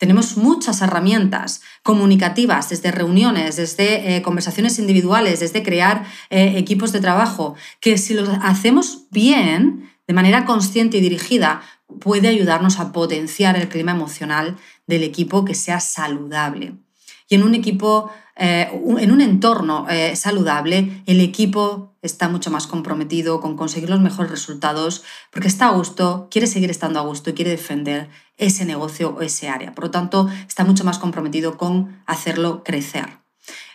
Tenemos 0.00 0.38
muchas 0.38 0.80
herramientas 0.80 1.60
comunicativas, 1.82 2.70
desde 2.70 2.90
reuniones, 2.90 3.56
desde 3.56 4.16
eh, 4.16 4.22
conversaciones 4.22 4.78
individuales, 4.78 5.40
desde 5.40 5.62
crear 5.62 6.06
eh, 6.30 6.54
equipos 6.56 6.90
de 6.92 7.00
trabajo, 7.00 7.54
que 7.80 7.98
si 7.98 8.14
los 8.14 8.30
hacemos 8.40 9.08
bien, 9.10 9.90
de 10.08 10.14
manera 10.14 10.46
consciente 10.46 10.96
y 10.96 11.02
dirigida, 11.02 11.60
puede 12.00 12.28
ayudarnos 12.28 12.80
a 12.80 12.92
potenciar 12.92 13.56
el 13.56 13.68
clima 13.68 13.92
emocional 13.92 14.56
del 14.86 15.02
equipo 15.02 15.44
que 15.44 15.54
sea 15.54 15.80
saludable. 15.80 16.76
Y 17.28 17.34
en 17.34 17.42
un 17.42 17.54
equipo, 17.54 18.10
eh, 18.36 18.70
en 18.72 19.12
un 19.12 19.20
entorno 19.20 19.86
saludable, 20.14 21.02
el 21.04 21.20
equipo 21.20 21.89
está 22.02 22.28
mucho 22.28 22.50
más 22.50 22.66
comprometido 22.66 23.40
con 23.40 23.56
conseguir 23.56 23.90
los 23.90 24.00
mejores 24.00 24.30
resultados 24.30 25.02
porque 25.30 25.48
está 25.48 25.68
a 25.68 25.72
gusto, 25.72 26.28
quiere 26.30 26.46
seguir 26.46 26.70
estando 26.70 26.98
a 26.98 27.02
gusto 27.02 27.30
y 27.30 27.34
quiere 27.34 27.50
defender 27.50 28.08
ese 28.36 28.64
negocio 28.64 29.14
o 29.16 29.20
ese 29.22 29.48
área. 29.48 29.74
Por 29.74 29.84
lo 29.84 29.90
tanto, 29.90 30.28
está 30.48 30.64
mucho 30.64 30.84
más 30.84 30.98
comprometido 30.98 31.56
con 31.56 32.02
hacerlo 32.06 32.64
crecer. 32.64 33.20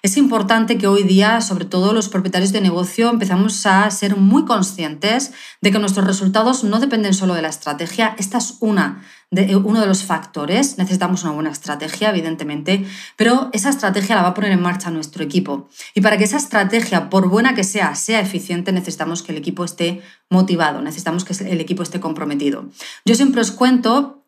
Es 0.02 0.18
importante 0.18 0.78
que 0.78 0.88
hoy 0.88 1.04
día, 1.04 1.42
sobre 1.42 1.66
todo 1.66 1.92
los 1.92 2.10
propietarios 2.10 2.52
de 2.52 2.62
negocio, 2.62 3.10
empezamos 3.10 3.66
a 3.66 3.90
ser 3.90 4.16
muy 4.16 4.46
conscientes 4.46 5.32
de 5.62 5.72
que 5.72 5.80
nuestros 5.80 6.06
resultados 6.06 6.64
no 6.64 6.80
dependen 6.80 7.14
solo 7.14 7.34
de 7.34 7.42
la 7.42 7.50
estrategia. 7.50 8.16
Esta 8.18 8.38
es 8.38 8.58
una 8.60 9.04
de, 9.32 9.56
uno 9.56 9.82
de 9.82 9.88
los 9.88 10.04
factores. 10.04 10.78
Necesitamos 10.78 11.24
una 11.24 11.34
buena 11.34 11.52
estrategia, 11.52 12.10
evidentemente, 12.10 12.86
pero 13.16 13.50
esa 13.54 13.70
estrategia 13.70 14.16
la 14.16 14.24
va 14.24 14.30
a 14.30 14.34
poner 14.34 14.52
en 14.52 14.62
marcha 14.62 14.90
nuestro 14.92 15.24
equipo. 15.24 15.70
Y 15.94 16.02
para 16.02 16.18
que 16.18 16.24
esa 16.24 16.38
estrategia, 16.38 17.10
por 17.10 17.30
buena 17.30 17.56
que 17.56 17.64
sea, 17.64 17.96
sea 17.96 18.20
eficiente, 18.20 18.72
necesitamos 18.72 19.24
que 19.24 19.32
el 19.32 19.38
equipo 19.38 19.64
esté 19.64 20.02
motivado, 20.30 20.82
necesitamos 20.82 21.24
que 21.24 21.34
el 21.46 21.62
equipo 21.62 21.84
esté 21.84 22.00
comprometido. 22.00 22.66
Yo 23.06 23.16
siempre 23.16 23.42
os 23.42 23.52
cuento 23.52 24.25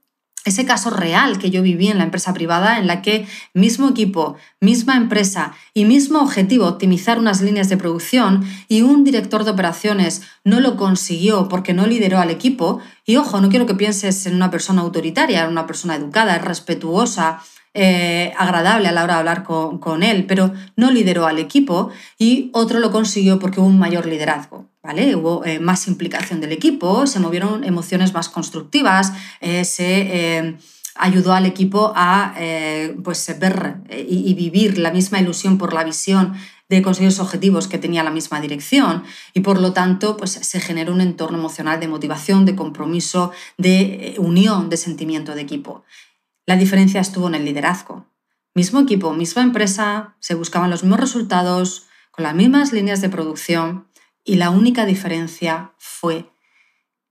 ese 0.48 0.66
caso 0.66 0.90
real 0.90 1.38
que 1.38 1.50
yo 1.50 1.62
viví 1.62 1.88
en 1.88 1.98
la 1.98 2.04
empresa 2.04 2.34
privada 2.34 2.80
en 2.80 2.88
la 2.88 3.02
que 3.02 3.28
mismo 3.54 3.90
equipo, 3.90 4.36
misma 4.60 4.96
empresa 4.96 5.54
y 5.74 5.86
mismo 5.86 6.20
objetivo, 6.20 6.66
optimizar 6.66 7.20
unas 7.20 7.42
líneas 7.42 7.70
de 7.70 7.78
producción 7.78 8.46
y 8.68 8.82
un 8.82 9.04
director 9.04 9.44
de 9.44 9.52
operaciones 9.52 10.22
no 10.44 10.60
lo 10.60 10.78
consiguió 10.78 11.48
porque 11.50 11.74
no 11.74 11.86
lideró 11.86 12.20
al 12.20 12.32
equipo. 12.32 12.80
Y 13.06 13.18
ojo, 13.18 13.40
no 13.42 13.50
quiero 13.50 13.66
que 13.66 13.76
pienses 13.76 14.26
en 14.26 14.36
una 14.36 14.50
persona 14.50 14.82
autoritaria, 14.82 15.44
en 15.44 15.52
una 15.52 15.68
persona 15.68 15.96
educada, 15.96 16.38
respetuosa, 16.40 17.42
eh, 17.80 18.34
agradable 18.36 18.88
a 18.88 18.92
la 18.92 19.04
hora 19.04 19.14
de 19.14 19.20
hablar 19.20 19.44
con, 19.44 20.02
él, 20.02 20.26
pero 20.26 20.52
no 20.76 20.90
lideró 20.90 21.28
al 21.28 21.38
equipo 21.38 21.92
y 22.18 22.50
otro 22.54 22.80
lo 22.80 22.92
consiguió 22.92 23.38
porque 23.38 23.60
hubo 23.60 23.68
un 23.68 23.78
mayor 23.78 24.08
liderazgo. 24.08 24.68
Hubo 24.84 25.46
eh, 25.46 25.60
más 25.60 25.88
implicación 25.88 26.42
del 26.42 26.54
equipo, 26.54 27.06
se 27.06 27.20
movieron 27.20 27.64
emociones 27.64 28.16
más 28.16 28.30
constructivas, 28.30 29.14
eh, 29.42 29.64
se 29.64 30.58
ayudó 30.96 31.34
al 31.34 31.46
equipo 31.46 31.94
a 31.96 32.34
pues, 33.04 33.32
ver 33.38 33.76
y, 33.92 34.34
vivir 34.34 34.80
la 34.80 34.90
misma 34.90 35.20
ilusión 35.20 35.60
por 35.60 35.74
la 35.74 35.84
visión 35.84 36.34
de 36.70 36.82
conseguir 36.82 37.12
los 37.12 37.20
objetivos 37.20 37.68
que 37.68 37.78
tenía 37.78 38.04
la 38.04 38.10
misma 38.10 38.42
dirección 38.42 39.04
y 39.36 39.42
por 39.42 39.62
lo 39.62 39.74
tanto 39.74 40.18
pues, 40.18 40.32
se 40.32 40.60
generó 40.60 40.94
un 40.94 41.02
entorno 41.02 41.38
emocional 41.38 41.80
de 41.80 41.88
motivación, 41.88 42.46
de 42.46 42.56
compromiso, 42.56 43.32
de 43.58 44.16
unión, 44.18 44.70
de 44.70 44.78
sentimiento 44.78 45.36
de 45.36 45.42
equipo. 45.42 45.84
La 46.48 46.56
diferencia 46.56 47.02
estuvo 47.02 47.28
en 47.28 47.36
el 47.36 47.44
liderazgo. 47.44 48.06
Mismo 48.56 48.80
equipo, 48.80 49.14
misma 49.14 49.42
empresa, 49.42 50.16
se 50.22 50.34
buscaban 50.34 50.70
los 50.70 50.82
mismos 50.82 51.02
resultados, 51.02 51.88
con 52.10 52.24
las 52.24 52.36
mismas 52.36 52.72
líneas 52.72 53.02
de 53.02 53.10
producción, 53.10 53.90
y 54.24 54.36
la 54.38 54.50
única 54.50 54.86
diferencia 54.86 55.74
fue 55.78 56.32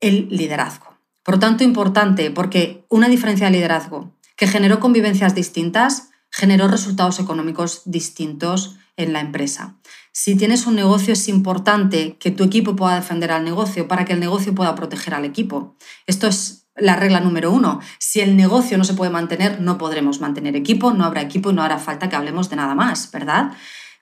el 0.01 0.29
liderazgo. 0.31 0.97
Por 1.23 1.39
tanto, 1.39 1.65
importante 1.65 2.31
porque 2.31 2.87
una 2.89 3.09
diferencia 3.09 3.47
de 3.47 3.53
liderazgo 3.53 4.11
que 4.37 4.47
generó 4.47 4.81
convivencias 4.81 5.35
distintas, 5.35 6.09
generó 6.31 6.67
resultados 6.67 7.21
económicos 7.21 7.83
distintos 7.85 8.77
en 8.97 9.13
la 9.13 9.21
empresa. 9.21 9.77
Si 10.13 10.35
tienes 10.35 10.67
un 10.67 10.77
negocio 10.77 11.13
es 11.13 11.29
importante 11.29 12.17
que 12.19 12.31
tu 12.31 12.43
equipo 12.43 12.75
pueda 12.75 12.95
defender 12.95 13.33
al 13.33 13.45
negocio 13.45 13.87
para 13.87 14.07
que 14.07 14.15
el 14.15 14.21
negocio 14.21 14.55
pueda 14.55 14.75
proteger 14.75 15.13
al 15.13 15.27
equipo. 15.27 15.77
Esto 16.07 16.27
es 16.27 16.66
la 16.77 16.97
regla 16.97 17.21
número 17.21 17.51
uno. 17.51 17.81
Si 17.99 18.21
el 18.21 18.37
negocio 18.37 18.79
no 18.79 18.85
se 18.85 18.95
puede 18.95 19.11
mantener, 19.11 19.61
no 19.61 19.79
podremos 19.79 20.21
mantener 20.21 20.57
equipo, 20.57 20.93
no 20.93 21.05
habrá 21.05 21.23
equipo 21.23 21.53
no 21.53 21.63
hará 21.63 21.79
falta 21.79 22.09
que 22.09 22.17
hablemos 22.17 22.51
de 22.51 22.57
nada 22.57 22.75
más, 22.75 23.11
¿verdad? 23.11 23.53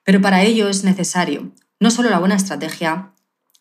Pero 0.04 0.20
para 0.20 0.42
ello 0.42 0.68
es 0.68 0.84
necesario 0.84 1.52
no 1.80 1.90
solo 1.90 2.10
la 2.10 2.18
buena 2.18 2.34
estrategia, 2.34 3.10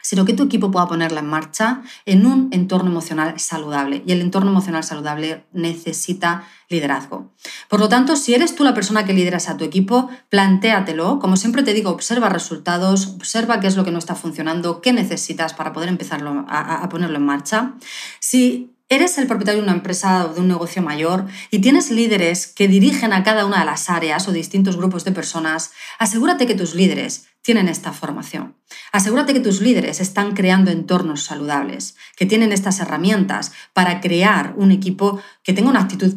sino 0.02 0.26
que 0.26 0.34
tu 0.34 0.44
equipo 0.44 0.70
pueda 0.70 0.88
ponerla 0.88 1.22
en 1.22 1.28
marcha 1.28 1.82
en 2.06 2.26
un 2.26 2.50
entorno 2.52 2.90
emocional 2.90 3.40
saludable. 3.40 4.04
Y 4.06 4.12
el 4.12 4.22
entorno 4.22 4.52
emocional 4.52 4.84
saludable 4.84 5.46
necesita 5.54 6.46
liderazgo. 6.70 7.34
Por 7.70 7.80
lo 7.80 7.88
tanto, 7.88 8.18
si 8.18 8.34
eres 8.34 8.56
tú 8.56 8.66
la 8.66 8.74
persona 8.74 9.06
que 9.06 9.14
lideras 9.14 9.48
a 9.48 9.56
tu 9.56 9.64
equipo, 9.64 10.10
plantéatelo. 10.30 11.20
Como 11.20 11.38
siempre 11.38 11.64
te 11.64 11.74
digo, 11.74 11.90
observa 11.90 12.28
resultados, 12.28 13.08
observa 13.08 13.62
qué 13.62 13.68
es 13.68 13.78
lo 13.78 13.86
que 13.86 13.92
no 13.92 14.00
está 14.00 14.16
funcionando, 14.16 14.82
qué 14.82 14.92
necesitas 14.92 15.54
para 15.54 15.72
poder 15.72 15.88
empezar 15.88 16.22
a, 16.48 16.84
a 16.84 16.90
ponerlo 16.90 17.18
en 17.18 17.26
marcha. 17.26 17.74
Si 18.20 18.73
eres 18.96 19.18
el 19.18 19.28
propietario 19.28 19.62
de 19.62 19.68
una 19.68 19.78
empresa 19.78 20.26
o 20.26 20.34
de 20.34 20.42
un 20.42 20.48
negocio 20.48 20.82
mayor 20.82 21.26
y 21.52 21.60
tienes 21.60 21.92
líderes 21.92 22.48
que 22.48 22.68
dirigen 22.68 23.14
a 23.14 23.24
cada 23.24 23.46
una 23.46 23.60
de 23.60 23.66
las 23.66 23.90
áreas 23.90 24.28
o 24.28 24.32
distintos 24.32 24.78
grupos 24.78 25.04
de 25.04 25.12
personas, 25.12 25.72
asegúrate 26.00 26.48
que 26.48 26.56
tus 26.56 26.76
líderes 26.76 27.26
tienen 27.44 27.68
esta 27.68 27.92
formación. 27.92 28.56
Asegúrate 28.94 29.34
que 29.34 29.42
tus 29.42 29.60
líderes 29.60 30.00
están 30.00 30.34
creando 30.34 30.72
entornos 30.72 31.24
saludables, 31.24 31.96
que 32.16 32.26
tienen 32.26 32.54
estas 32.54 32.80
herramientas 32.80 33.52
para 33.74 34.00
crear 34.00 34.54
un 34.56 34.72
equipo 34.72 35.22
que 35.44 35.52
tenga 35.52 35.70
una 35.70 35.82
actitud 35.82 36.16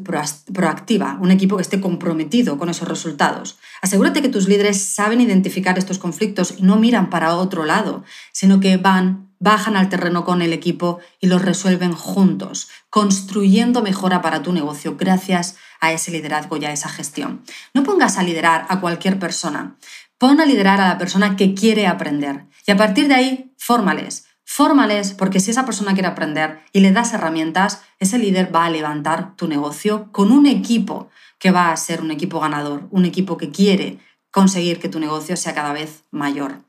proactiva, 0.52 1.18
un 1.20 1.32
equipo 1.32 1.56
que 1.56 1.62
esté 1.62 1.80
comprometido 1.80 2.58
con 2.58 2.68
esos 2.68 2.86
resultados. 2.86 3.58
Asegúrate 3.82 4.22
que 4.22 4.28
tus 4.28 4.46
líderes 4.46 4.80
saben 4.80 5.20
identificar 5.20 5.78
estos 5.78 5.98
conflictos 5.98 6.54
y 6.58 6.62
no 6.62 6.76
miran 6.76 7.10
para 7.10 7.34
otro 7.34 7.64
lado, 7.64 8.04
sino 8.32 8.60
que 8.60 8.76
van 8.76 9.25
bajan 9.38 9.76
al 9.76 9.88
terreno 9.88 10.24
con 10.24 10.42
el 10.42 10.52
equipo 10.52 11.00
y 11.20 11.26
los 11.26 11.42
resuelven 11.42 11.92
juntos, 11.92 12.68
construyendo 12.90 13.82
mejora 13.82 14.22
para 14.22 14.42
tu 14.42 14.52
negocio 14.52 14.96
gracias 14.96 15.56
a 15.80 15.92
ese 15.92 16.10
liderazgo 16.10 16.56
y 16.56 16.64
a 16.64 16.72
esa 16.72 16.88
gestión. 16.88 17.42
No 17.74 17.82
pongas 17.82 18.18
a 18.18 18.22
liderar 18.22 18.66
a 18.68 18.80
cualquier 18.80 19.18
persona, 19.18 19.76
pon 20.18 20.40
a 20.40 20.46
liderar 20.46 20.80
a 20.80 20.88
la 20.88 20.98
persona 20.98 21.36
que 21.36 21.54
quiere 21.54 21.86
aprender 21.86 22.46
y 22.66 22.72
a 22.72 22.76
partir 22.76 23.08
de 23.08 23.14
ahí, 23.14 23.52
fórmales. 23.56 24.26
Fórmales 24.48 25.12
porque 25.12 25.40
si 25.40 25.50
esa 25.50 25.64
persona 25.64 25.92
quiere 25.92 26.08
aprender 26.08 26.60
y 26.72 26.80
le 26.80 26.92
das 26.92 27.12
herramientas, 27.12 27.82
ese 27.98 28.16
líder 28.18 28.54
va 28.54 28.64
a 28.64 28.70
levantar 28.70 29.34
tu 29.36 29.48
negocio 29.48 30.10
con 30.12 30.30
un 30.30 30.46
equipo 30.46 31.10
que 31.38 31.50
va 31.50 31.72
a 31.72 31.76
ser 31.76 32.00
un 32.00 32.12
equipo 32.12 32.38
ganador, 32.38 32.86
un 32.90 33.04
equipo 33.04 33.36
que 33.36 33.50
quiere 33.50 33.98
conseguir 34.30 34.78
que 34.78 34.88
tu 34.88 35.00
negocio 35.00 35.36
sea 35.36 35.54
cada 35.54 35.72
vez 35.72 36.04
mayor. 36.10 36.60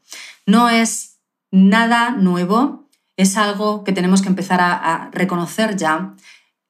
No 0.46 0.70
es 0.70 1.17
nada 1.52 2.12
nuevo, 2.12 2.88
es 3.16 3.38
algo 3.38 3.84
que 3.84 3.94
tenemos 3.94 4.22
que 4.22 4.30
empezar 4.30 4.62
a, 4.62 5.10
reconocer 5.12 5.76
ya. 5.76 6.16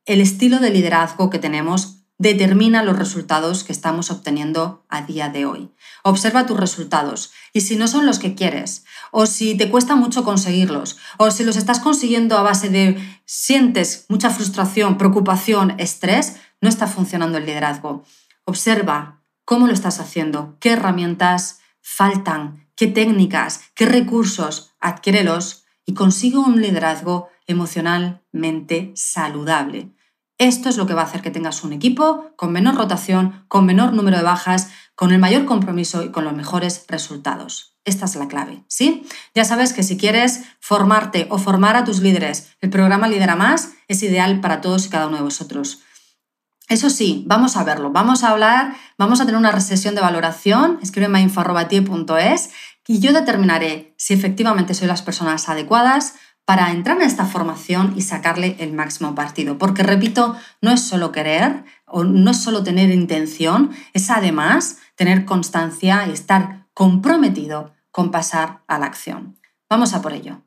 El 0.06 0.22
estilo 0.22 0.60
de 0.60 0.72
liderazgo 0.72 1.30
que 1.30 1.40
tenemos 1.40 1.98
determina 2.18 2.84
los 2.84 2.98
resultados 2.98 3.64
que 3.64 3.74
estamos 3.74 4.10
obteniendo 4.10 4.86
a 4.90 5.04
día 5.04 5.30
de 5.30 5.46
hoy. 5.46 5.72
Observa 6.04 6.46
tus 6.46 6.60
resultados 6.60 7.32
y 7.54 7.62
si 7.62 7.76
no 7.76 7.88
son 7.88 8.06
los 8.06 8.18
que 8.18 8.34
quieres, 8.34 8.86
o 9.12 9.26
si 9.28 9.56
te 9.56 9.70
cuesta 9.70 9.96
mucho 9.96 10.24
conseguirlos, 10.24 10.98
o 11.18 11.30
si 11.30 11.44
los 11.44 11.58
estás 11.58 11.80
consiguiendo 11.80 12.38
a 12.38 12.42
base 12.42 12.70
de 12.70 12.98
sientes 13.26 14.06
mucha 14.10 14.30
frustración, 14.30 14.98
preocupación, 14.98 15.76
estrés, 15.78 16.38
no 16.60 16.70
está 16.70 16.88
funcionando 16.88 17.38
el 17.38 17.46
liderazgo. 17.46 18.04
Observa 18.46 19.22
cómo 19.46 19.68
lo 19.68 19.74
estás 19.74 20.00
haciendo, 20.00 20.58
qué 20.60 20.72
herramientas 20.72 21.60
faltan, 21.82 22.68
qué 22.76 22.88
técnicas, 22.88 23.62
qué 23.76 23.86
recursos, 23.86 24.67
adquiérelos 24.80 25.66
y 25.86 25.94
consigue 25.94 26.38
un 26.38 26.62
liderazgo 26.62 27.30
emocionalmente 27.48 28.92
saludable. 28.96 29.94
Esto 30.38 30.70
es 30.70 30.78
lo 30.78 30.86
que 30.86 30.94
va 30.94 31.02
a 31.02 31.06
hacer 31.06 31.22
que 31.22 31.32
tengas 31.32 31.64
un 31.64 31.74
equipo 31.74 32.32
con 32.36 32.52
menor 32.52 32.76
rotación, 32.76 33.46
con 33.48 33.66
menor 33.66 33.94
número 33.94 34.18
de 34.18 34.24
bajas, 34.24 34.70
con 34.94 35.12
el 35.12 35.20
mayor 35.20 35.46
compromiso 35.46 36.04
y 36.04 36.12
con 36.12 36.26
los 36.26 36.34
mejores 36.34 36.86
resultados. 36.88 37.76
Esta 37.86 38.06
es 38.06 38.16
la 38.16 38.28
clave, 38.28 38.64
¿sí? 38.68 39.08
Ya 39.34 39.46
sabes 39.46 39.74
que 39.74 39.82
si 39.82 39.98
quieres 39.98 40.42
formarte 40.60 41.28
o 41.30 41.38
formar 41.38 41.76
a 41.76 41.86
tus 41.86 42.02
líderes, 42.02 42.50
el 42.62 42.70
programa 42.70 43.08
Lidera 43.08 43.36
Más 43.36 43.72
es 43.88 44.04
ideal 44.04 44.42
para 44.42 44.62
todos 44.62 44.86
y 44.86 44.90
cada 44.90 45.08
uno 45.08 45.18
de 45.18 45.24
vosotros. 45.24 45.80
Eso 46.68 46.90
sí, 46.90 47.24
vamos 47.28 47.56
a 47.56 47.64
verlo, 47.64 47.92
vamos 47.92 48.24
a 48.24 48.32
hablar, 48.32 48.76
vamos 48.98 49.22
a 49.22 49.26
tener 49.26 49.40
una 49.40 49.58
sesión 49.62 49.96
de 49.96 50.02
valoración, 50.02 50.80
escríbeme 50.82 51.20
a 51.20 51.22
y 52.88 53.00
yo 53.00 53.14
determinaré 53.14 53.94
si 53.98 54.14
efectivamente 54.14 54.74
soy 54.74 54.88
las 54.88 55.02
personas 55.02 55.50
adecuadas 55.50 56.16
para 56.46 56.72
entrar 56.72 56.96
en 56.98 57.04
esta 57.04 57.26
formación 57.26 57.94
y 57.98 58.02
sacarle 58.02 58.56
el 58.60 58.72
máximo 58.72 59.14
partido. 59.16 59.58
Porque, 59.58 59.84
repito, 59.84 60.38
no 60.62 60.72
es 60.72 60.82
solo 60.82 61.12
querer 61.12 61.66
o 61.86 62.06
no 62.06 62.32
es 62.32 62.42
solo 62.42 62.64
tener 62.64 62.90
intención, 62.90 63.72
es 63.92 64.10
además 64.10 64.78
tener 64.96 65.26
constancia 65.26 66.08
y 66.08 66.12
estar 66.12 66.66
comprometido 66.74 67.74
con 67.92 68.12
pasar 68.12 68.64
a 68.68 68.80
la 68.80 68.86
acción. 68.86 69.38
Vamos 69.70 69.94
a 69.94 70.02
por 70.02 70.14
ello. 70.14 70.47